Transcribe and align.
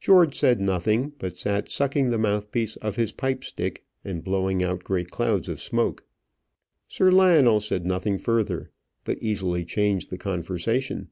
George 0.00 0.34
said 0.38 0.58
nothing, 0.58 1.12
but 1.18 1.36
sat 1.36 1.70
sucking 1.70 2.08
the 2.08 2.16
mouth 2.16 2.50
piece 2.50 2.76
of 2.76 2.96
his 2.96 3.12
pipe 3.12 3.44
stick 3.44 3.84
and 4.02 4.24
blowing 4.24 4.62
out 4.64 4.82
great 4.84 5.10
clouds 5.10 5.50
of 5.50 5.60
smoke. 5.60 6.06
Sir 6.88 7.10
Lionel 7.12 7.60
said 7.60 7.84
nothing 7.84 8.16
further, 8.16 8.70
but 9.04 9.22
easily 9.22 9.66
changed 9.66 10.08
the 10.08 10.16
conversation. 10.16 11.10